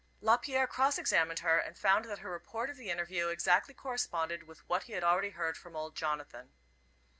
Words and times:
Lapierre 0.19 0.65
cross 0.65 0.97
examined 0.97 1.41
her, 1.41 1.59
and 1.59 1.77
found 1.77 2.05
that 2.05 2.17
her 2.25 2.31
report 2.31 2.71
of 2.71 2.75
the 2.75 2.89
interview 2.89 3.27
exactly 3.27 3.75
corresponded 3.75 4.47
with 4.47 4.67
what 4.67 4.85
he 4.85 4.93
had 4.93 5.03
already 5.03 5.29
heard 5.29 5.55
from 5.57 5.75
old 5.75 5.93
Jonathan. 5.95 6.53